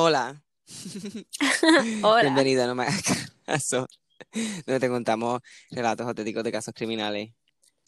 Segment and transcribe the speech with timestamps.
[0.00, 0.40] Hola.
[2.04, 2.22] Hola.
[2.22, 3.02] Bienvenido a No Me Hagas
[3.44, 3.88] Caso,
[4.32, 5.40] donde te contamos
[5.72, 7.32] relatos auténticos de casos criminales.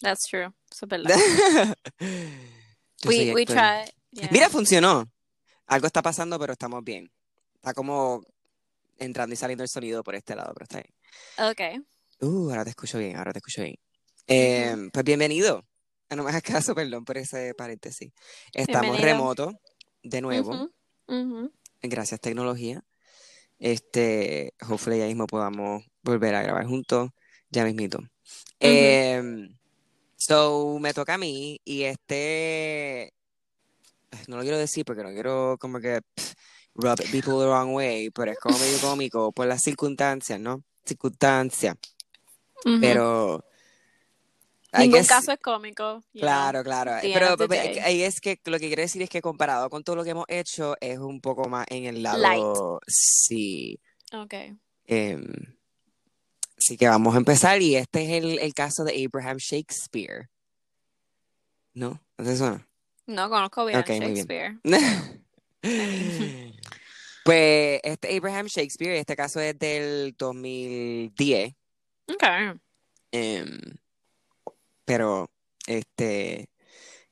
[0.02, 0.50] That's true.
[0.72, 1.14] Eso es verdad.
[2.00, 3.84] Yo we we try.
[4.10, 4.28] yeah.
[4.32, 5.08] Mira, funcionó.
[5.68, 7.12] Algo está pasando, pero estamos bien.
[7.54, 8.24] Está como
[8.98, 11.50] entrando y saliendo el sonido por este lado, pero está bien.
[11.52, 11.79] Okay.
[12.29, 13.77] Uh, ahora te escucho bien, ahora te escucho bien.
[14.27, 15.64] Eh, Pues bienvenido.
[16.08, 18.12] a No me hagas caso, perdón por ese paréntesis.
[18.52, 19.04] Estamos Bienvenido.
[19.14, 19.61] remoto,
[20.02, 20.50] de nuevo.
[20.50, 20.72] Ujú,
[21.06, 21.52] ujú.
[21.82, 22.82] Gracias tecnología.
[23.58, 27.11] Este, hopefully ya mismo podamos volver a grabar juntos,
[27.50, 28.00] ya mismito.
[28.58, 29.57] Em,
[30.16, 33.12] so, me toca a mí y este,
[34.28, 36.33] no lo quiero decir porque no quiero como que pff,
[36.74, 40.62] rub people the wrong way, pero es como medio cómico por las circunstancias, ¿no?
[40.84, 41.77] Circunstancias,
[42.80, 43.44] pero...
[44.78, 46.00] Ningún caso es cómico.
[46.12, 46.20] know.
[46.20, 46.92] Claro, claro.
[47.02, 47.78] Pero day.
[47.78, 50.27] ahí es que lo que quiero decir es que comparado con todo lo que hemos
[50.28, 52.19] hecho, es un poco más en el lado.
[52.19, 52.44] Light.
[52.86, 53.80] Sí.
[54.12, 54.56] Okay.
[54.86, 55.24] Em,
[56.56, 57.60] así que vamos a empezar.
[57.60, 60.28] Y este es el, el caso de Abraham Shakespeare.
[61.74, 62.00] ¿No?
[62.18, 62.66] ¿No te suena?
[63.06, 63.88] No conozco bien Ok.
[63.88, 64.58] Shakespeare.
[67.24, 71.55] Pues este Abraham Shakespeare, este caso es del 2010.
[72.08, 72.52] Okay.
[73.12, 73.60] em,
[74.91, 75.30] pero
[75.69, 76.50] este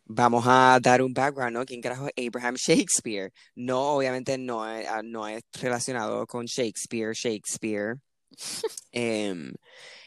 [0.05, 1.65] vamos a dar un background, ¿no?
[1.65, 3.31] ¿Quién carajo es Abraham Shakespeare?
[3.55, 7.95] No, obviamente no, es- ah, no es relacionado con Shakespeare, Shakespeare.
[8.91, 9.53] Em,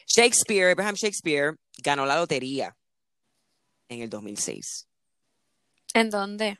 [0.06, 2.76] Shakespeare, Abraham Shakespeare ganó la lotería
[3.88, 4.86] en el 2006.
[5.94, 6.58] ¿En dónde?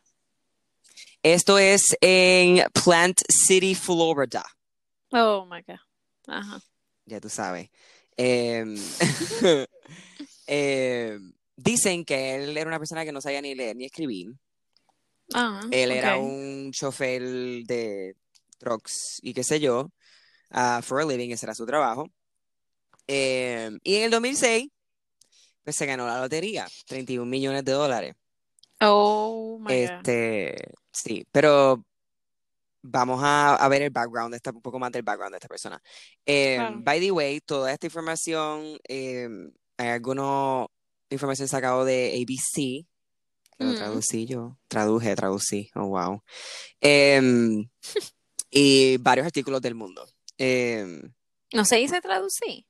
[1.22, 4.44] Esto es en Plant City, Florida.
[5.12, 5.78] Oh my God.
[6.26, 6.62] Ajá.
[7.04, 7.68] ya tú sabes.
[8.16, 8.76] Em,
[10.46, 14.32] em, dicen que él era una persona que no sabía ni leer ni escribir.
[15.34, 16.24] Ah, Él era ok.
[16.24, 18.14] un chofer de
[18.58, 19.90] trucks y qué sé yo,
[20.50, 22.08] ah, for a living, ese era su trabajo.
[23.06, 24.68] Em, y en el 2006,
[25.64, 28.14] pues se ganó la lotería, 31 millones de dólares.
[28.80, 29.70] Oh my God.
[29.72, 30.54] Este,
[30.92, 31.84] sí, pero
[32.82, 35.48] vamos a, a ver el background de esta, un poco más del background de esta
[35.48, 35.80] persona.
[36.26, 36.80] Em, Claro.
[36.82, 40.66] By the way, toda esta información, em, hay alguna
[41.10, 42.86] información sacado de ABC,
[43.58, 43.76] que lo Mm.
[43.76, 46.22] traducí yo, traduje, traducí, oh wow.
[46.80, 47.68] Em,
[48.50, 50.06] y varios artículos del mundo.
[50.38, 51.12] Em,
[51.52, 52.64] ¿No se dice traducir?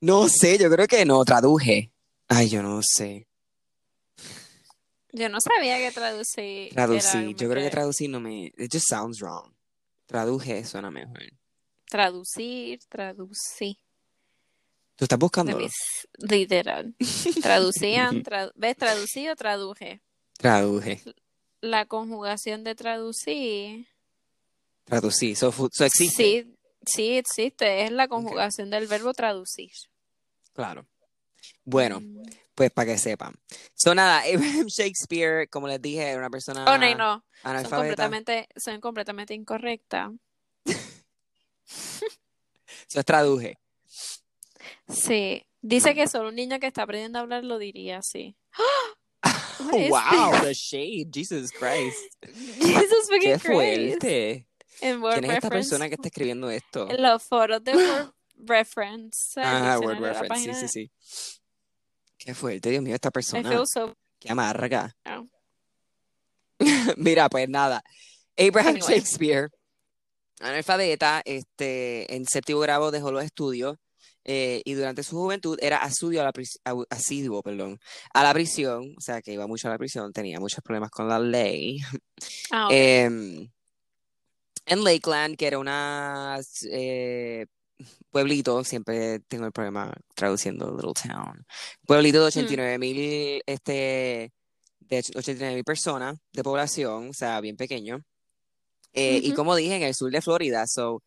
[0.00, 1.92] no sé, yo creo que no, traduje.
[2.28, 3.28] Ay, yo no sé.
[5.12, 9.20] Yo no sabía que Traducí, como yo creo que traducir no me, it just sounds
[9.20, 9.52] wrong.
[10.06, 11.22] Traduje suena mejor.
[11.88, 13.76] traducir, traducir.
[14.96, 15.18] ¿Tú estás?
[15.58, 16.94] Debes- Literal.
[17.42, 18.76] Traducían, tra- ¿ves?
[18.76, 20.00] Traducí o traduje.
[20.38, 21.02] Traduje,
[21.60, 23.86] La conjugación de traducir.
[24.84, 26.22] traducí, so, fu- so existe.
[26.44, 27.84] Sí, sí existe.
[27.84, 29.70] Es la conjugación del verbo traducir.
[30.52, 30.86] Claro.
[31.64, 32.22] Bueno, Mm.
[32.54, 33.34] pues para que sepan.
[33.74, 34.22] So nada,
[34.64, 37.24] Abraham Shakespeare, como les dije, era una persona Oh, no, no.
[37.42, 39.34] Son completamente, son completamente
[43.00, 43.58] es traduje.
[44.92, 45.46] Sí.
[45.60, 48.36] Dice que solo un niño que está aprendiendo a hablar lo diría así.
[49.74, 52.16] Is wow, the shade, Jesus Christ.
[52.60, 54.48] Jesus fucking Qué fuerte.
[54.80, 56.90] ¿Quién es esta persona que está escribiendo esto?
[56.90, 59.40] en los foros de Word Reference.
[59.40, 61.40] Ah, Word Reference, sí, sí, sí.
[62.18, 63.64] Qué fuerte, Dios mío, esta persona.
[63.66, 64.96] so Qué amarga.
[65.06, 65.28] Oh.
[66.96, 67.82] Mira, pues nada.
[68.36, 68.94] Abraham Anyway.
[68.94, 69.50] Shakespeare,
[70.40, 73.78] analfabeta, este, en séptimo grado dejó los estudios
[74.24, 76.32] eh, y durante su juventud era asiduo a la,
[76.90, 77.80] asiduo, perdón,
[78.14, 81.08] a la prisión, o sea que iba mucho a la prisión, tenía muchos problemas con
[81.08, 81.78] la ley.
[82.50, 82.68] Ah.
[82.72, 83.50] Em,
[84.66, 86.38] en Lakeland, que era una
[86.70, 87.46] eh,
[88.10, 91.44] pueblito, siempre tengo el problema traduciendo Little Town,
[91.86, 94.32] pueblito de 89 mil, este,
[94.78, 98.04] de 89 mil personas de población, o sea, bien pequeño.
[98.92, 101.02] Eh, Y como dije, en el sur de Florida, so,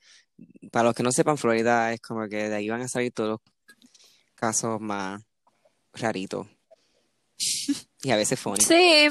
[0.71, 3.29] para los que no sepan, Florida es como que de ahí van a salir todos
[3.29, 3.39] los
[4.35, 5.21] casos más
[5.93, 6.47] raritos.
[8.01, 8.63] y a veces funny.
[8.63, 9.07] Sí,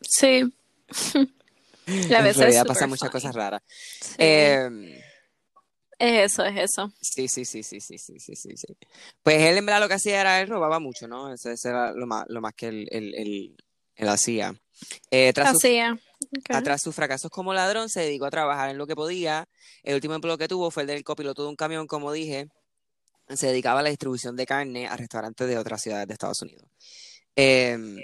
[0.00, 0.52] sí.
[2.08, 3.62] La en Florida muchas cosas raras.
[4.16, 4.90] Em,
[5.98, 6.92] es eso, es eso.
[7.00, 8.76] Sí, sí, sí, sí, sí, sí, sí, sí,
[9.22, 11.32] Pues él en verdad lo que hacía era, él robaba mucho, ¿no?
[11.32, 14.54] Eso, era lo más, lo más que él, él hacía.
[15.10, 15.60] Eh, tras, sus-
[16.62, 19.46] tras fracasos como ladrón, se dedicó a trabajar en lo que podía.
[19.82, 22.48] El último empleo que tuvo fue el del copiloto de un camión, como dije.
[23.28, 26.66] Se dedicaba a la distribución de carne a restaurantes de otras ciudades de Estados Unidos.
[27.36, 27.96] Em,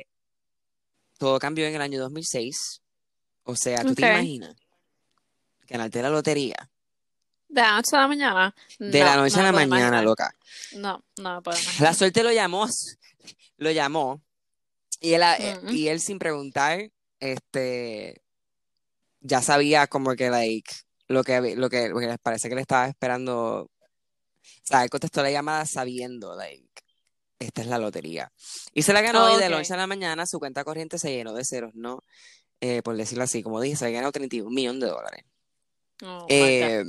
[1.19, 2.81] todo cambió en el año 2006.
[3.45, 4.57] O sea, ¿tú te imaginas?
[5.69, 6.69] ganarte la lotería.
[7.49, 8.55] De la noche a la mañana.
[8.79, 10.35] De la noche a la mañana, loca.
[10.77, 11.83] No, no me puedo imaginar.
[11.83, 12.69] La suerte lo llamó,
[13.59, 14.21] lo llamó,
[15.00, 15.23] y él,
[15.70, 18.23] y él sin preguntar, este,
[19.20, 20.73] ya sabía como que, like,
[21.08, 23.62] lo que, lo que, lo que parece que le estaba esperando.
[23.62, 26.69] O sea, él contestó la llamada sabiendo, like,
[27.38, 28.31] esta es la lotería.
[28.75, 31.32] Y se la ganó y de noche a la mañana su cuenta corriente se llenó
[31.32, 32.05] de ceros, ¿no?
[32.61, 35.25] Eh, por decirlo así, como dije, se ganó 31 millones de dólares.
[36.02, 36.85] Oh, eh,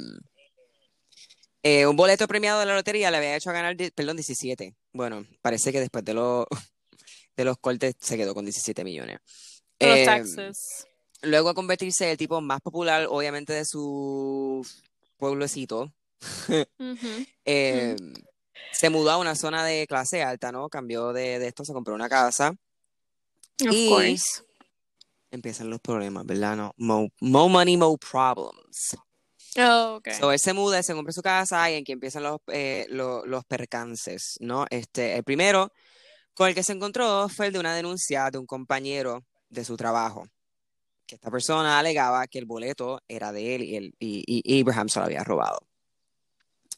[1.63, 4.75] eh, un boleto premiado de la lotería le había hecho ganar, perdón, 17.
[4.93, 6.45] Bueno, parece que después de, los
[7.35, 9.19] de los cortes se quedó con 17 millones.
[9.79, 10.87] Los eh, taxes.
[11.23, 14.65] Luego a convertirse en el tipo más popular, obviamente, de su
[15.17, 15.91] pueblecito.
[17.43, 17.95] Eh,
[18.71, 20.69] se mudó a una zona de clase alta, ¿no?
[20.69, 22.53] Cambió de, esto, se compró una casa.
[23.67, 24.15] Of y
[25.31, 26.55] empiezan los problemas, ¿verdad?
[26.55, 28.95] No, more, money, more problems.
[29.57, 30.13] Oh, okay.
[30.13, 33.25] So él se muda, se compra su casa y en que empiezan los, eh, los,
[33.25, 34.65] los, percances, ¿no?
[34.69, 35.71] Este, el primero
[36.33, 39.77] con el que se encontró fue el de una denuncia de un compañero de su
[39.77, 40.27] trabajo.
[41.05, 44.99] Que esta persona alegaba que el boleto era de él y, él, y, Abraham se
[44.99, 45.59] lo había robado.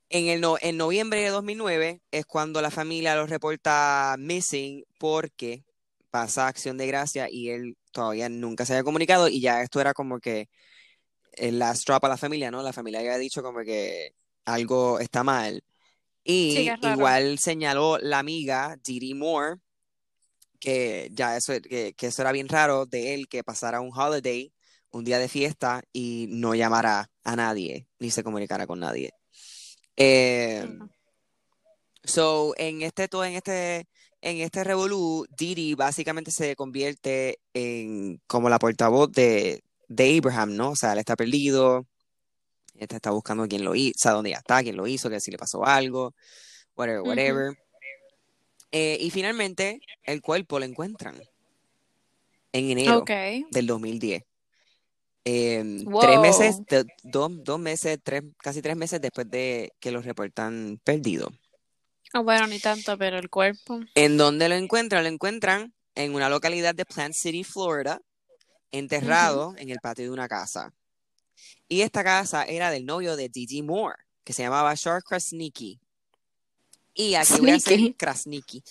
[0.10, 5.64] en, el en noviembre de 2009 es cuando la familia lo reporta missing porque
[6.10, 9.94] pasa acción de gracia y él todavía nunca se había comunicado y ya esto era
[9.94, 10.50] como que
[11.34, 12.64] el last drop a la familia, ¿no?
[12.64, 14.14] La familia había dicho como que
[14.46, 15.64] algo está mal.
[16.30, 19.62] Y igual señaló la amiga Didi Moore
[20.60, 24.52] que ya eso, que, eso era bien raro de él que pasara un holiday,
[24.92, 29.12] un día de fiesta y no llamara a nadie ni se comunicara con nadie.
[29.96, 30.68] Eh,
[32.04, 33.88] so, en este, todo, en este,
[34.20, 40.72] en este revolú, Didi básicamente se convierte en como la portavoz de, de Abraham, ¿no?
[40.72, 41.88] O sea, él está perdido,
[42.78, 45.20] él está buscando quién lo hizo, o sea, dónde ya está, quién lo hizo, que
[45.20, 46.14] si le pasó algo,
[46.76, 47.58] whatever, whatever.
[48.72, 51.16] Eh, y finalmente, el cuerpo lo encuentran
[52.52, 53.04] en enero
[53.52, 54.24] del 2010.
[55.30, 56.62] Em, tres meses,
[57.04, 61.30] dos, dos meses, tres, casi tres meses después de que lo reportan perdido.
[62.14, 63.82] Ah, bueno, ni tanto, pero el cuerpo.
[63.96, 65.04] ¿En dónde lo encuentran?
[65.04, 68.00] Lo encuentran en una localidad de Plant City, Florida,
[68.72, 70.74] enterrado en el patio de una casa.
[71.68, 75.80] Y esta casa era del novio de Didi Moore, que se llamaba Short Krasnicki.
[76.94, 77.80] Y aquí voy a hacer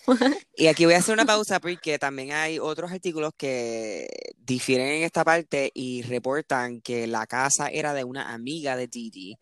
[0.56, 5.02] Y aquí voy a hacer una pausa porque también hay otros artículos que difieren en
[5.04, 9.38] esta parte y reportan que la casa era de una amiga de Didi,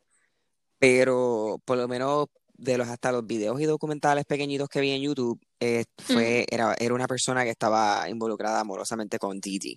[0.79, 5.03] pero por lo menos de los hasta los videos y documentales pequeñitos que vi en
[5.03, 9.77] YouTube, eh, fue, era, era una persona que estaba involucrada amorosamente con Didi.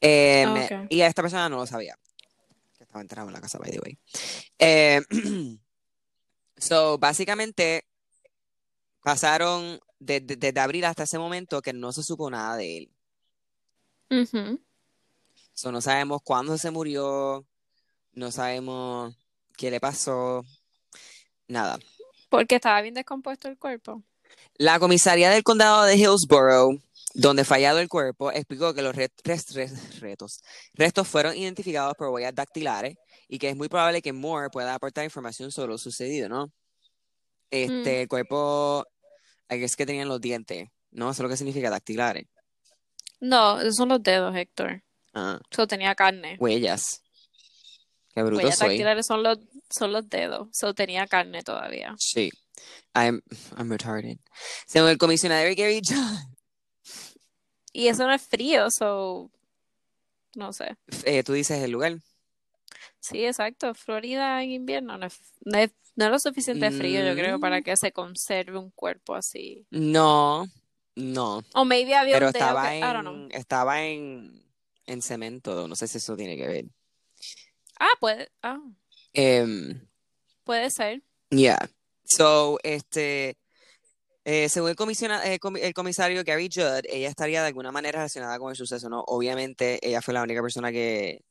[0.00, 1.96] Em, y a esta persona no lo sabía.
[2.90, 3.96] Estaba enterrado en la casa, by the way.
[4.58, 5.04] Em,
[6.56, 7.84] so, básicamente,
[9.04, 14.58] pasaron desde abril hasta ese momento que no se supo nada de él.
[15.54, 17.46] so, no sabemos cuándo se murió,
[18.14, 19.14] no sabemos
[19.56, 20.44] qué le pasó,
[21.46, 21.78] nada.
[22.28, 24.02] Porque estaba bien descompuesto el cuerpo.
[24.56, 26.82] La comisaría del condado de Hillsborough,
[27.14, 30.40] donde fallado el cuerpo, explicó que los retos,
[30.74, 32.96] restos fueron identificados por huellas dactilares
[33.28, 36.52] y que es muy probable que Moore pueda aportar información sobre lo sucedido, ¿no?
[37.50, 38.86] este, el cuerpo,
[39.48, 41.06] es que tenían los dientes, ¿no?
[41.10, 42.26] Eso es lo que significa dactilares.
[43.18, 44.82] No, esos son los dedos, Héctor.
[45.12, 46.36] Ah, Eso tenía carne.
[46.38, 47.02] huellas.
[48.14, 48.68] Qué bruto Huellas soy.
[48.68, 49.38] dactilares son los,
[49.68, 50.48] son los dedos.
[50.52, 51.94] Eso tenía carne todavía.
[51.98, 52.30] Sí.
[52.94, 53.20] I'm,
[53.56, 54.18] I'm retarded.
[54.66, 56.29] Según el comisionado Gary John,
[57.72, 59.30] Y eso no es frío, so.
[60.36, 60.76] No sé.
[61.04, 61.98] eh, tú dices el lugar.
[63.00, 63.74] Sí, exacto.
[63.74, 67.60] Florida en invierno no es, no es, no es lo suficiente frío, yo creo, para
[67.60, 67.62] Mm.
[67.64, 69.66] que se conserve un cuerpo así.
[69.70, 70.46] No,
[70.94, 71.42] no.
[71.54, 73.14] O maybe había Pero un estaba que, I don't know.
[73.14, 74.44] en, estaba en,
[74.86, 75.66] en cemento.
[75.66, 76.64] No sé si eso tiene que ver.
[77.78, 78.60] Ah, puede, ah,
[79.12, 79.86] Em,
[80.44, 81.02] puede ser.
[81.30, 81.58] Yeah.
[82.04, 83.36] So, este,
[84.32, 88.50] eh, según el, eh, el comisario Gary Judd, ella estaría de alguna manera relacionada con
[88.50, 89.02] el suceso, ¿no?
[89.08, 91.24] Obviamente, ella fue la única persona que,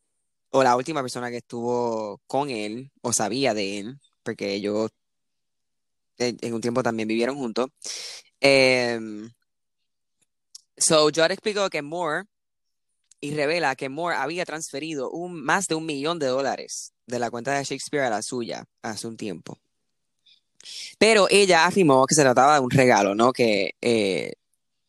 [0.50, 4.92] o la última persona que estuvo con él, o sabía de él, porque ellos
[6.18, 7.70] en, en un tiempo también vivieron juntos.
[8.42, 9.32] Em,
[10.76, 12.26] so, Judd explicó que Moore,
[13.22, 17.32] y revela que Moore había transferido un, más de un millón de dólares de la
[17.32, 19.58] cuenta de Shakespeare a la suya hace un tiempo.
[20.98, 23.32] Pero ella afirmó que se trataba de un regalo, ¿no?
[23.34, 24.34] Que eh,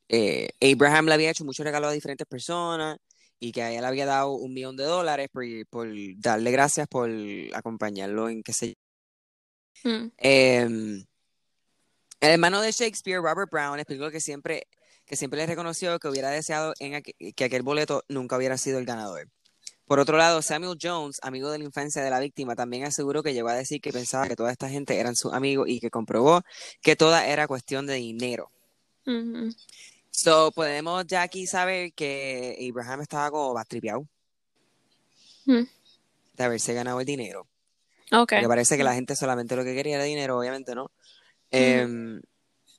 [0.09, 2.99] eh, Abraham le había hecho muchos regalos a diferentes personas
[3.39, 6.87] y que a ella le había dado un millón de dólares por, por darle gracias
[6.89, 7.11] por
[7.55, 8.69] acompañarlo en qué sé
[9.85, 9.91] yo.
[9.91, 10.13] Mm.
[10.19, 11.07] Em,
[12.21, 14.67] el hermano de Shakespeare, Robert Brown, explicó que siempre,
[15.07, 18.79] que siempre le reconoció que hubiera deseado en aqu- que aquel boleto nunca hubiera sido
[18.79, 19.29] el ganador.
[19.91, 23.33] Por otro lado, Samuel Jones, amigo de la infancia de la víctima, también aseguró que
[23.35, 26.43] llegó a decir que pensaba que toda esta gente eran sus amigos y que comprobó
[26.81, 28.53] que toda era cuestión de dinero.
[29.05, 29.53] Ujú.
[30.13, 34.07] So, podemos ya aquí saber que Abraham estaba como bastripeado
[35.47, 35.65] Mm.
[36.35, 37.49] de haberse ganado el dinero.
[38.13, 38.35] Ok.
[38.35, 40.93] Porque parece que la gente solamente lo que quería era dinero, obviamente, ¿no?
[41.51, 42.23] Em,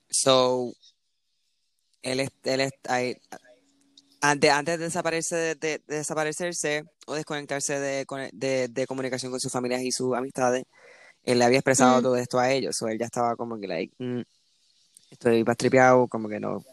[0.10, 0.74] so,
[2.03, 3.18] él, él ay,
[4.21, 9.39] antes, antes de, desaparecer, de, de- de desaparecerse o desconectarse de, de, de comunicación con
[9.39, 10.63] sus familias y sus amistades,
[11.23, 12.03] él le había expresado Mm.
[12.03, 12.75] todo esto a ellos.
[12.77, 14.21] So, él ya estaba como que, like, mm,
[15.11, 16.63] estoy bastripeado, como que no.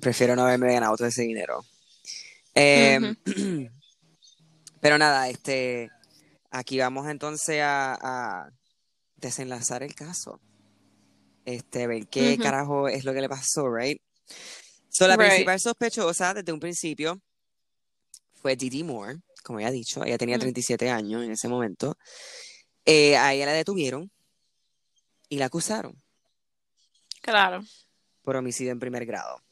[0.00, 1.64] Prefiero no haberme ganado todo ese dinero.
[2.54, 3.14] Em,
[4.80, 5.90] pero nada, este.
[6.50, 8.50] Aquí vamos entonces a, a
[9.16, 10.40] desenlazar el caso.
[11.44, 14.00] Este, ver qué carajo es lo que le pasó, right?
[14.96, 15.28] So, la Right.
[15.28, 17.20] principal sospechosa desde un principio
[18.32, 20.40] fue Didi Moore, como ya he dicho, ella tenía Mm.
[20.40, 21.98] 37 años en ese momento.
[22.86, 24.10] Eh, a ella la detuvieron
[25.28, 26.02] y la acusaron
[27.20, 27.62] Claro.
[28.22, 29.42] por homicidio en primer grado.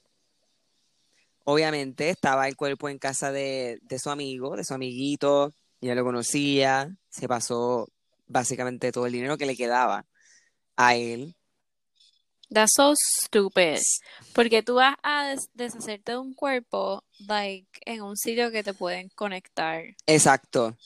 [1.44, 6.04] Obviamente estaba el cuerpo en casa de, de su amigo, de su amiguito, ella lo
[6.04, 7.86] conocía, se pasó
[8.26, 10.06] básicamente todo el dinero que le quedaba
[10.76, 11.36] a él.
[12.54, 13.80] That's so stupid.
[14.32, 18.73] Porque tú vas a des- deshacerte de un cuerpo, like, en un sitio que te
[18.73, 19.82] pueden conectar.
[20.06, 20.76] Exacto.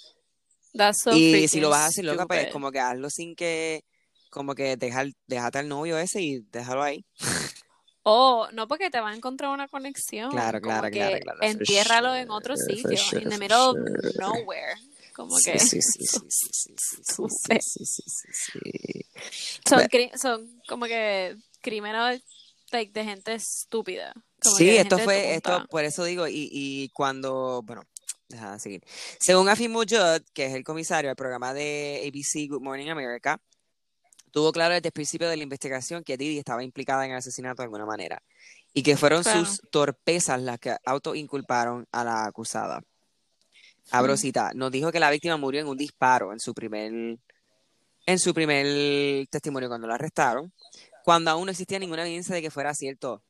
[0.75, 2.53] That's so y si lo vas a hacer loca, pues stupid.
[2.53, 3.85] como que hazlo sin que,
[4.31, 7.05] como que dejar, déjate al novio ese y déjalo ahí.
[8.11, 10.31] Oh, no porque te va a encontrar una conexión.
[10.31, 13.77] Claro, como claro, claro, que claro, entiérralo en otro sitio, sure, in the middle of
[13.77, 14.13] sure.
[14.19, 14.75] nowhere.
[15.15, 17.61] Como Sí, que sí, sí, sí, sí, sí, sí, sí, Stupid.
[17.61, 19.05] sí, sí, sí, sí.
[19.67, 19.83] son,
[20.17, 22.23] son como que crímenes
[22.73, 24.13] like, de gente estúpida.
[24.43, 27.83] Como Sí, esto fue, esto, por eso digo, y, y cuando, bueno,
[28.29, 28.83] deja de seguir.
[29.19, 33.41] Según afirmó Judd, que es el comisario del programa de ABC Good Morning America,
[34.31, 37.63] tuvo claro desde el principio de la investigación que Didi estaba implicada en el asesinato
[37.63, 38.23] de alguna manera
[38.75, 39.45] y que fueron Claro.
[39.47, 42.83] sus torpezas las que autoinculparon a la acusada.
[43.91, 44.19] Abro Mm.
[44.19, 46.93] cita, nos dijo que la víctima murió en un disparo en su primer,
[48.07, 50.53] en su primer testimonio cuando la arrestaron,
[51.05, 53.23] cuando aún no existía ninguna evidencia de que fuera cierto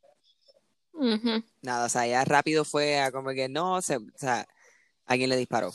[1.62, 4.46] nada, o sea, ya rápido fue a como que no, se, o sea,
[5.06, 5.72] alguien le disparó.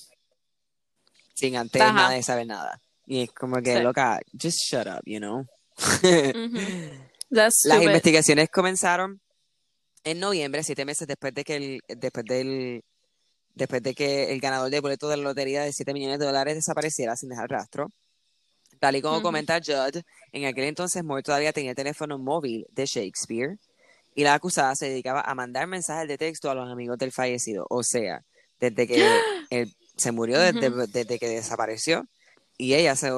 [1.34, 1.94] Sin antes Ajá.
[1.94, 2.82] nada de saber nada.
[3.06, 3.82] Y es como que, Sí.
[3.84, 5.46] loca, just shut up, you know.
[7.30, 9.22] Las investigaciones comenzaron
[10.04, 12.84] en noviembre, siete meses después de que el, después del,
[13.56, 16.56] después de que el ganador del boleto de la lotería de 7 millones de dólares
[16.56, 17.90] desapareciera sin dejar rastro.
[18.84, 20.02] Tal y como comenta Judd,
[20.34, 23.58] en aquel entonces Moore todavía tenía el teléfono móvil de Shakespeare
[24.14, 27.66] y la acusada se dedicaba a mandar mensajes de texto a los amigos del fallecido.
[27.70, 28.26] O sea,
[28.60, 29.22] desde que
[29.52, 32.06] él se murió, desde, que desapareció,
[32.58, 33.10] y ella se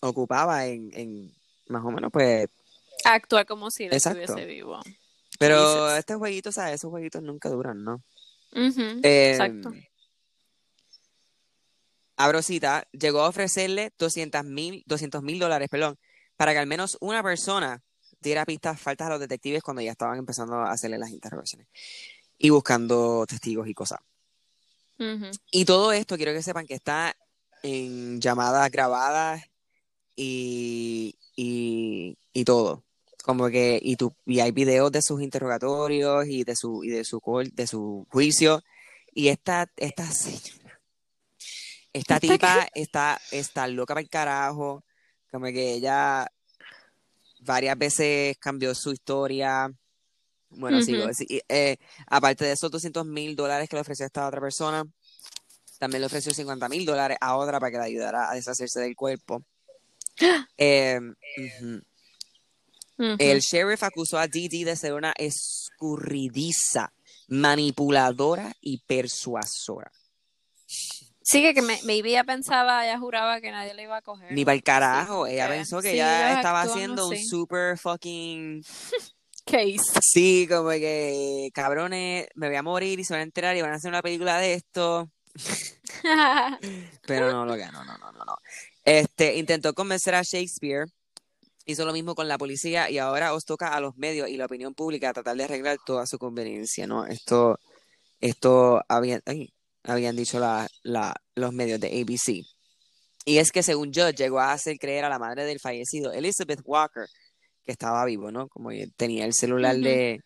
[0.00, 1.34] ocupaba en, en
[1.68, 2.50] más o menos, pues.
[3.06, 4.80] Actuar como si él estuviese vivo.
[5.38, 6.74] Pero este jueguito, ¿sabes?
[6.74, 8.02] Esos jueguitos nunca duran, ¿no?
[8.52, 9.72] Eh, Exacto.
[12.18, 15.96] Abro cita, llegó a ofrecerle 200 mil dólares, perdón,
[16.36, 17.80] para que al menos una persona
[18.20, 21.68] diera pistas faltas a los detectives cuando ya estaban empezando a hacerle las interrogaciones
[22.36, 24.00] y buscando testigos y cosas.
[25.52, 27.16] Y todo esto quiero que sepan que está
[27.62, 29.44] en llamadas grabadas
[30.16, 32.82] y, y, y todo.
[33.22, 37.04] Como que, y, tu, y hay videos de sus interrogatorios y de su, y de
[37.04, 37.20] su,
[37.52, 38.64] de su juicio.
[39.14, 40.67] Y esta, esta señora,
[41.92, 44.84] esta ¿Esta tipa está, está loca para el carajo.
[45.30, 46.26] Como que ella
[47.40, 49.70] varias veces cambió su historia.
[50.50, 51.08] Bueno, sigo.
[51.28, 51.76] Y, eh,
[52.06, 54.84] aparte de esos 200 mil dólares que le ofreció a esta otra persona,
[55.78, 58.96] también le ofreció 50 mil dólares a otra para que le ayudara a deshacerse del
[58.96, 59.44] cuerpo.
[60.58, 60.98] Eh.
[60.98, 61.82] Ujú.
[62.98, 66.92] El sheriff acusó a Didi de ser una escurridiza,
[67.28, 69.92] manipuladora y persuasora.
[71.30, 74.32] Sí, que, que me, maybe pensaba, ella juraba que nadie le iba a coger.
[74.32, 75.26] Ni para el carajo.
[75.26, 78.64] Sí, ella pensó que sí, ella estaba haciendo un super fucking
[79.44, 79.78] Case.
[80.00, 83.72] Sí, como que cabrones, me voy a morir y se van a enterar y van
[83.72, 85.10] a hacer una película de esto.
[87.06, 88.36] Pero no lo ganó, no, no, no, no.
[88.86, 90.86] Este, intentó convencer a Shakespeare,
[91.66, 94.46] hizo lo mismo con la policía y ahora os toca a los medios y la
[94.46, 97.04] opinión pública tratar de arreglar toda su conveniencia, ¿no?
[97.04, 97.58] Esto,
[98.20, 99.52] esto habían, ay,
[99.88, 102.44] habían dicho la, la, los medios de ABC.
[103.24, 106.60] Y es que según Judge llegó a hacer creer a la madre del fallecido, Elizabeth
[106.64, 107.06] Walker,
[107.64, 108.48] que estaba vivo, ¿no?
[108.48, 110.20] Como tenía el celular de,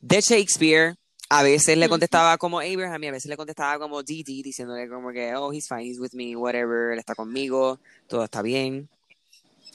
[0.00, 0.96] de Shakespeare.
[1.28, 5.12] A veces le contestaba como Abraham y a veces le contestaba como Didi, diciéndole como
[5.12, 7.78] que, oh, he's fine, he's with me, whatever, él está conmigo,
[8.08, 8.88] todo está bien.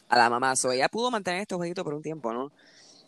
[0.09, 2.51] A la mamá, so ella pudo mantener este jueguito por un tiempo, ¿no?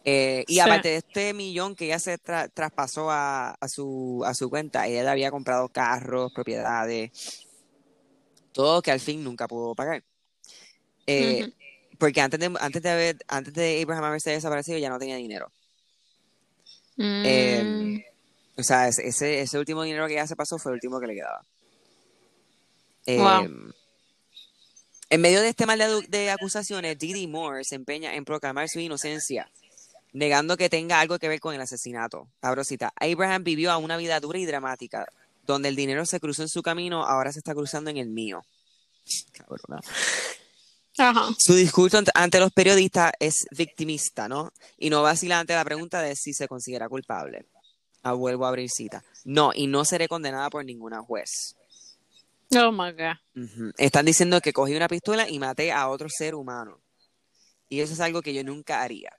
[0.09, 0.59] Eh, y Sí.
[0.61, 4.87] aparte de este millón que ella se tra- traspasó a, a su, a su cuenta,
[4.87, 7.45] ella le había comprado carros, propiedades,
[8.53, 10.01] todo que al fin nunca pudo pagar.
[11.07, 11.51] Eh.
[11.99, 15.51] Porque antes de, antes de haber, antes de Abraham haberse desaparecido, ya no tenía dinero.
[16.97, 18.59] Eh, Mm.
[18.59, 21.15] O sea, ese, ese, último dinero que ya se pasó fue el último que le
[21.15, 21.45] quedaba.
[23.05, 23.73] Eh, Wow.
[25.09, 28.79] En medio de este mal de, de acusaciones, Didi Moore se empeña en proclamar su
[28.79, 29.49] inocencia,
[30.17, 32.27] negando que tenga algo que ver con el asesinato.
[32.41, 32.91] Sabrosita.
[32.95, 35.05] Abraham vivió a una vida dura y dramática,
[35.45, 38.43] donde el dinero se cruzó en su camino, ahora se está cruzando en el mío.
[39.31, 39.79] Cabrona.
[40.97, 41.29] Ajá.
[41.37, 44.51] Su discurso ante, los periodistas es victimista, ¿no?
[44.79, 47.45] Y no vacila ante la pregunta de si se considera culpable.
[48.01, 49.03] Ah, vuelvo a abrir cita.
[49.23, 51.55] No, y no seré condenada por ninguna juez.
[52.55, 53.73] Oh my God.
[53.77, 56.79] Están diciendo que cogí una pistola y maté a otro ser humano.
[57.69, 59.11] Y eso es algo que yo nunca haría.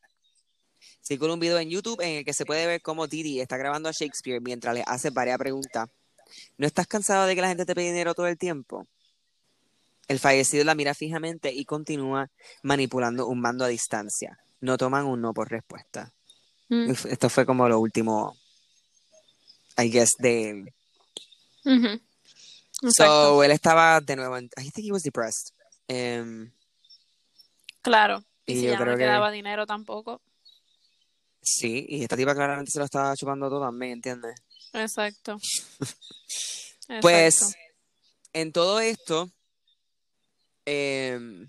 [1.08, 3.88] Circula un video en YouTube en el que se puede ver cómo Didi está grabando
[3.88, 5.88] a Shakespeare mientras le hace varias preguntas.
[6.58, 8.86] ¿No estás cansado de que la gente te pide dinero todo el tiempo?
[10.06, 12.28] El fallecido la mira fijamente y continúa
[12.62, 14.38] manipulando un mando a distancia.
[14.60, 16.12] No toman un no por respuesta.
[16.68, 16.90] Mm.
[16.90, 18.36] Esto fue como lo último,
[19.78, 20.74] I guess, de él.
[22.82, 22.92] Exacto.
[22.92, 25.54] So, él estaba de nuevo, en, I think he was depressed.
[25.88, 26.52] Em,
[27.80, 28.22] Claro.
[28.44, 30.20] Y, Y si yo ya no creo que- quedaba dinero tampoco.
[31.40, 34.34] Sí, y esta tipa claramente se lo estaba chupando todo también, ¿entiendes?
[34.72, 35.38] Exacto.
[37.02, 37.58] Pues, Exacto.
[38.32, 39.28] en todo esto,
[40.64, 41.48] pues Ella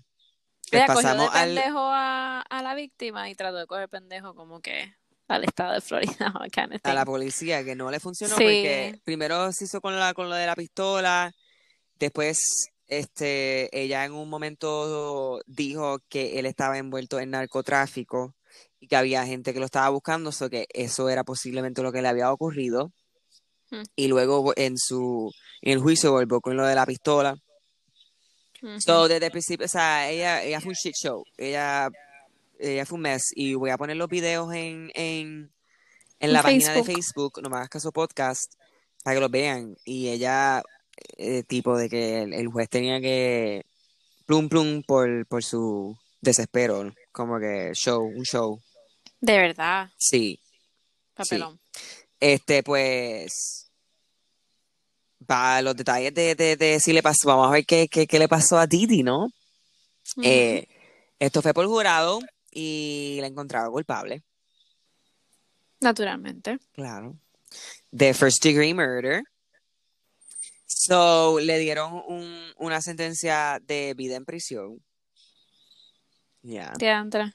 [0.70, 1.54] cogió de pasamos al...
[1.54, 4.94] pendejo a, a la víctima y trató de coger pendejo como que
[5.28, 6.32] al estado de Florida.
[6.52, 8.42] kind of a la policía que no le funcionó Sí.
[8.42, 11.32] porque primero se hizo con la con lo de la pistola,
[11.94, 18.34] después este ella en un momento dijo que él estaba envuelto en narcotráfico
[18.80, 22.02] y que había gente que lo estaba buscando, so que eso era posiblemente lo que
[22.02, 22.90] le había ocurrido.
[23.70, 23.82] Hmm.
[23.94, 27.36] Y luego en su en el juicio volvió con lo de la pistola.
[28.62, 28.80] Ujú.
[28.80, 31.24] So, desde el principio, o sea, ella, ella fue un shit show.
[31.36, 31.88] Ella,
[32.58, 33.32] ella fue un mess.
[33.34, 35.50] Y voy a poner los videos en, en,
[36.18, 36.94] en la página de Facebook.
[36.94, 38.52] Facebook, no me hagas caso podcast,
[39.02, 39.76] para que los vean.
[39.84, 40.62] Y ella,
[41.16, 43.64] eh, tipo de que el, el juez tenía que
[44.26, 46.92] plum plum por, por su desespero.
[47.12, 48.60] Como que show, un show.
[49.20, 50.40] De verdad, Sí.
[51.14, 51.60] papelón.
[52.18, 53.70] Este, pues.
[55.26, 58.18] Para los detalles de, de, de si le pasó, vamos a ver qué, qué, qué
[58.18, 59.28] le pasó a Didi, ¿no?
[60.22, 60.66] Eh,
[61.18, 64.22] esto fue por jurado y la encontraron culpable,
[65.80, 66.58] Naturalmente.
[66.72, 67.16] claro,
[67.90, 69.22] de first degree murder.
[70.66, 74.82] So, le dieron un- una sentencia de vida en prisión.
[76.42, 76.72] Ya.
[76.78, 77.34] Diantre.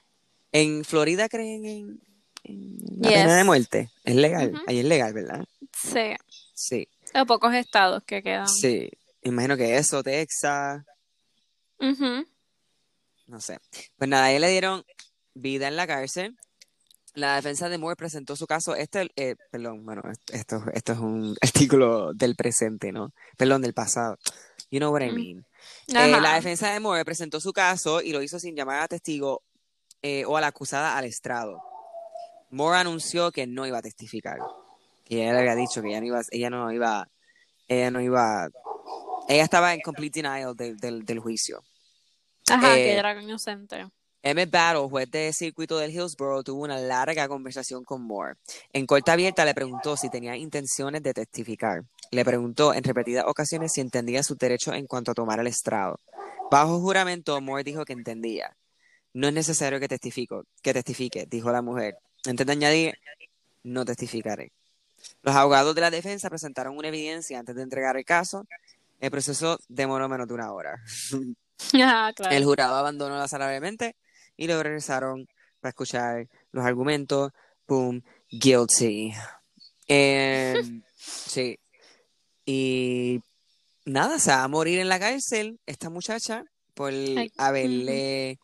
[0.58, 2.00] En Florida creen en,
[2.44, 3.18] en la Yes.
[3.18, 3.90] pena de muerte.
[4.04, 4.62] Es legal.
[4.66, 5.44] Ahí es legal, ¿verdad?
[5.76, 6.14] Sí.
[6.54, 6.88] Sí.
[7.12, 8.48] Hay pocos estados que quedan.
[8.48, 8.90] Sí.
[9.22, 10.82] Imagino que eso, Texas.
[11.78, 12.24] Ujú.
[13.26, 13.58] no sé.
[13.98, 14.84] Pues nada, a ella le dieron
[15.34, 16.36] vida en la cárcel.
[17.14, 21.36] La defensa de Moore presentó su caso, este, eh, perdón, bueno, esto, esto es un
[21.42, 23.12] artículo del presente, ¿no?
[23.36, 24.16] Perdón, del pasado.
[24.70, 25.14] You know what I Mm.
[25.14, 25.46] mean.
[25.88, 29.42] Eh, la defensa de Moore presentó su caso y lo hizo sin llamar a testigo
[30.02, 31.62] eh, o a la acusada al estrado.
[32.50, 34.38] Moore anunció que no iba a testificar,
[35.04, 37.08] que ella le había dicho que ella no iba, ella no iba,
[37.68, 38.48] ella no iba,
[39.28, 41.62] ella estaba en complete denial del, del, del juicio.
[42.48, 43.88] Ajá, Eh, que ella era inocente.
[44.22, 48.34] Emmett Battle, juez de circuito del Hillsborough, tuvo una larga conversación con Moore.
[48.72, 51.84] En corta abierta le preguntó si tenía intenciones de testificar.
[52.10, 56.00] Le preguntó en repetidas ocasiones si entendía sus derechos en cuanto a tomar el estrado.
[56.50, 58.56] Bajo juramento, Moore dijo que entendía.
[59.16, 61.96] No es necesario que, testifico, que testifique, dijo la mujer.
[62.28, 62.98] Antes de añadir,
[63.62, 64.52] no testificaré.
[65.22, 68.46] Los abogados de la defensa presentaron una evidencia antes de entregar el caso.
[69.00, 70.82] El proceso demoró menos de una hora.
[71.72, 72.36] Ajá, claro.
[72.36, 73.96] El jurado abandonó la sala brevemente
[74.36, 75.26] y luego regresaron
[75.60, 77.32] para escuchar los argumentos.
[77.66, 79.14] Boom, guilty.
[79.88, 81.58] Em, sí.
[82.44, 83.22] Y
[83.86, 88.38] nada, se va a morir en la cárcel esta muchacha por Ay, haberle.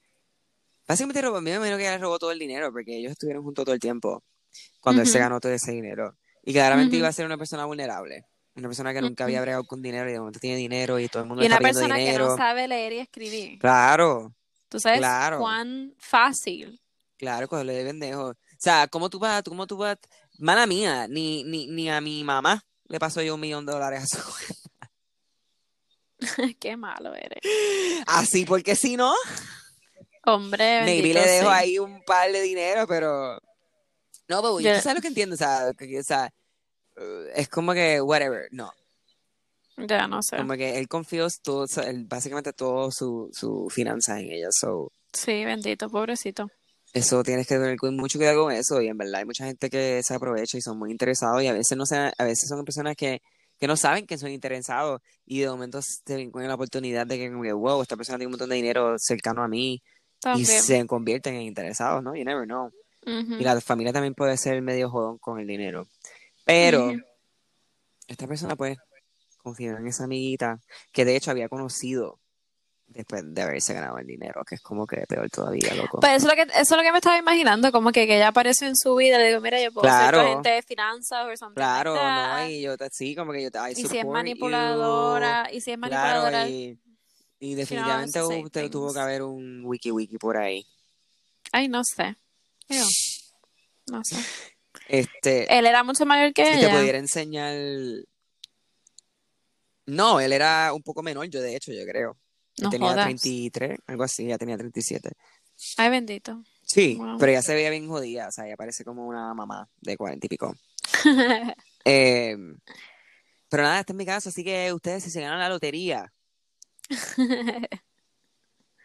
[0.92, 3.12] Básicamente, robó, a mí me imagino que ella le robó todo el dinero porque ellos
[3.12, 4.22] estuvieron juntos todo el tiempo
[4.80, 6.18] cuando él se ganó todo ese dinero.
[6.42, 6.98] Y claramente Ujú.
[6.98, 8.26] iba a ser una persona vulnerable.
[8.54, 11.22] Una persona que nunca había bregado con dinero y de momento tiene dinero y todo
[11.22, 12.26] el mundo Y le una está pidiendo persona que dinero.
[12.28, 13.58] no sabe leer y escribir.
[13.58, 14.34] Claro.
[14.68, 15.38] ¿Tú sabes claro.
[15.38, 16.78] cuán fácil?
[17.16, 18.26] Claro, cogerle de pendejo.
[18.28, 19.96] O sea, ¿cómo tú vas, cómo tú vas?
[20.38, 24.02] Mala mía, ni, ni, ni a mi mamá le pasó yo un millón de dólares
[24.02, 24.18] a su
[26.60, 27.38] Qué malo eres.
[28.06, 29.14] Así, porque si no,
[30.24, 31.54] Hombre, maybe le dejo sí.
[31.54, 33.34] ahí un par de dinero, pero.
[34.28, 36.32] No, pero Yo- tú sabes lo que entiendo, o sea, que- o sea,
[37.34, 38.72] es como que, whatever, no.
[39.76, 40.36] Ya no sé.
[40.36, 41.66] Como que él confió todo,
[42.06, 44.92] básicamente todo su, su finanzas en ella, so.
[45.12, 46.48] Sí, bendito, pobrecito.
[46.92, 50.02] Eso tienes que tener mucho cuidado con eso y en verdad hay mucha gente que
[50.02, 52.96] se aprovecha y son muy interesados y a veces no se, a veces son personas
[52.96, 53.22] que,
[53.58, 57.30] que no saben que son interesados y de momento te encuentran la oportunidad de que
[57.30, 59.82] como que wow, esta persona tiene un montón de dinero cercano a mí
[60.22, 60.62] y También.
[60.62, 62.14] se convierten en interesados, ¿no?
[62.14, 62.70] You never know.
[63.04, 63.34] Ujú.
[63.34, 65.88] Y la familia también puede ser medio jodón con el dinero.
[66.44, 66.92] Pero
[68.06, 68.78] esta persona pues
[69.42, 70.60] confió en esa amiguita
[70.92, 72.20] que de hecho había conocido
[72.86, 76.00] después de haberse ganado el dinero, que es como que peor todavía, loco.
[76.00, 78.16] Pues eso es, lo que, eso es lo que me estaba imaginando, como que, que
[78.16, 80.20] ella apareció en su vida, le digo, mira, yo puedo ser Claro.
[80.20, 82.38] agente de finanzas o something Claro, like that.
[82.44, 85.70] no, y yo sí, como que yo te I y si es manipuladora, y si
[85.70, 85.80] es you.
[85.80, 86.78] manipuladora, Claro, y,
[87.44, 90.64] y definitivamente say usted tuvo que haber un wiki wiki por ahí.
[91.50, 92.16] ay, no sé.
[92.68, 92.84] Yo,
[93.90, 94.16] no sé.
[94.88, 97.54] Este, Él era mucho mayor que si te pudiera enseñar.
[99.86, 102.16] No, él era un poco menor, yo de hecho, yo creo.
[102.60, 103.06] No tenía jodas.
[103.06, 105.10] 33, algo así, ya tenía 37.
[105.78, 106.42] Ay, bendito.
[106.64, 107.18] Sí, Wow.
[107.18, 110.26] pero ella se veía bien jodida, o sea, ella parece como una mamá de 40
[110.26, 110.54] y pico.
[111.84, 112.36] Eh,
[113.48, 116.12] pero nada, este es mi caso, así que ustedes si se ganan la lotería,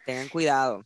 [0.04, 0.84] tengan cuidado.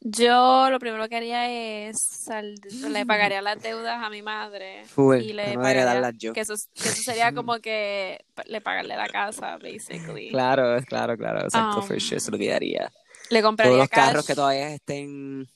[0.00, 1.48] Yo lo primero que haría
[1.88, 6.14] es sal- le pagaría las deudas a mi madre Full, y le no pagaría darlas
[6.18, 6.32] yo.
[6.32, 10.30] que eso, que eso sería como que le pagarle la casa, basically.
[10.30, 12.90] Claro, claro, claro, exacto, Um, for sure, se lo quedaría.
[13.30, 14.06] Le Todos compraría los cash.
[14.08, 15.48] carros que todavía estén,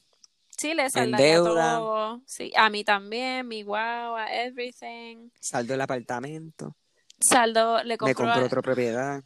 [0.57, 1.79] Sí, le saldaría deuda.
[1.79, 2.23] todo.
[2.25, 5.29] Sí, a mí también, mi guagua, everything.
[5.41, 6.77] saldo del apartamento,
[7.19, 8.27] Saldo, le me compro.
[8.27, 9.23] compro otra propiedad.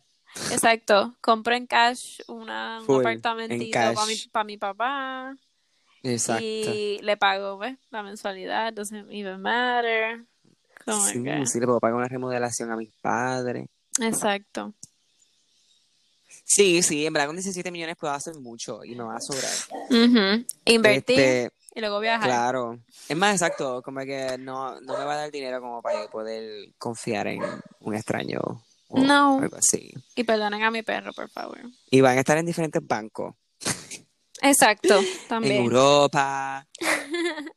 [0.50, 4.28] Exacto, compro en cash una, un Full, apartamentito para mi, cash.
[4.30, 5.36] pa' mi papá.
[6.02, 6.42] Exacto.
[6.44, 7.76] Y le pago ¿ves?
[7.90, 10.24] la mensualidad, doesn't even matter.
[10.84, 13.68] Como Sí, que- sí, le puedo pagar una remodelación a mis padres.
[14.00, 14.72] Exacto.
[16.44, 19.52] Sí, sí, en verdad con 17 millones puedo hacer mucho y me va a sobrar.
[19.90, 20.44] Ujú.
[20.64, 22.26] Invertir Este, y luego viajar.
[22.28, 22.78] claro.
[23.08, 26.72] Es más exacto, como que no, no me va a dar dinero como para poder
[26.78, 27.42] confiar en
[27.80, 28.40] un extraño
[28.90, 29.38] o No.
[29.40, 29.92] algo así.
[30.14, 31.58] Y perdonen a mi perro, por favor.
[31.90, 33.34] Y van a estar en diferentes bancos.
[34.42, 35.62] Exacto, En también.
[35.64, 36.66] Europa.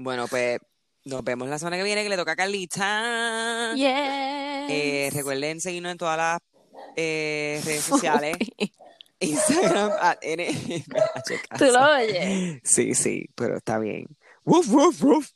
[0.00, 0.60] Bueno, pues
[1.06, 3.72] nos vemos la semana que viene que le toca a Carlita.
[3.74, 3.84] Yes.
[4.70, 6.38] Eh, recuerden seguirnos en todas las
[6.94, 8.36] eh, redes sociales.
[9.18, 11.58] Instagram at NMHK.
[11.58, 12.60] Tú lo oyes.
[12.62, 14.06] Sí, sí, pero está bien.
[14.44, 15.30] Woof, woof, woof.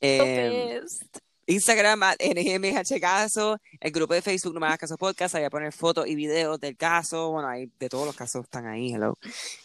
[0.00, 0.80] Eh.
[1.46, 5.46] Instagram, at NMH Caso, el grupo de Facebook No Me Hagas Caso Podcast, ahí voy
[5.46, 8.92] a poner fotos y videos del caso, bueno, ahí de todos los casos están ahí,
[8.92, 9.16] hello.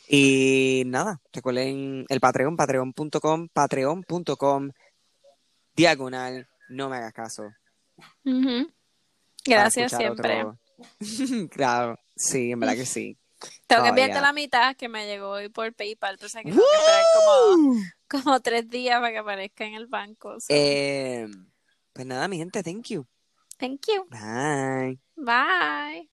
[0.07, 4.71] Y nada, recuerden el Patreon, patreon.com, patreon.com,
[5.75, 7.51] diagonal, no me hagas caso.
[9.43, 10.45] Gracias siempre.
[11.51, 13.17] claro, sí, en verdad que sí.
[13.65, 16.61] Tengo que enviarte la mitad que me llegó hoy por PayPal, o sea que tengo
[16.61, 17.75] que esperar como,
[18.07, 20.37] como tres días para que aparezca en el banco.
[20.49, 21.27] Eh...
[21.93, 23.05] Pues nada, mi gente, thank you.
[23.59, 24.07] Thank you.
[24.09, 24.99] Bye.
[25.17, 26.07] Bye.